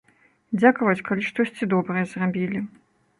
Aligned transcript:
Дзякаваць, 0.59 1.03
калі 1.09 1.25
штосьці 1.29 1.67
добрае 1.73 2.05
зрабілі. 2.15 2.59